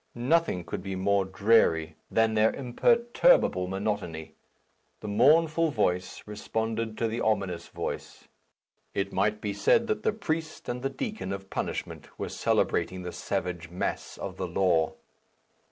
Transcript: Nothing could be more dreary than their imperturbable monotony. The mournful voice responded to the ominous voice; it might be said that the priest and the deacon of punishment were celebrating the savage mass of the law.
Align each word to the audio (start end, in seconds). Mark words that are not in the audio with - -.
Nothing 0.15 0.63
could 0.63 0.81
be 0.81 0.95
more 0.95 1.25
dreary 1.25 1.95
than 2.09 2.33
their 2.33 2.51
imperturbable 2.55 3.67
monotony. 3.67 4.33
The 4.99 5.07
mournful 5.07 5.69
voice 5.69 6.23
responded 6.25 6.97
to 6.97 7.07
the 7.07 7.21
ominous 7.21 7.67
voice; 7.67 8.27
it 8.95 9.13
might 9.13 9.41
be 9.41 9.53
said 9.53 9.85
that 9.85 10.01
the 10.01 10.11
priest 10.11 10.67
and 10.67 10.81
the 10.81 10.89
deacon 10.89 11.31
of 11.31 11.51
punishment 11.51 12.07
were 12.17 12.29
celebrating 12.29 13.03
the 13.03 13.11
savage 13.11 13.69
mass 13.69 14.17
of 14.17 14.37
the 14.37 14.47
law. 14.47 14.95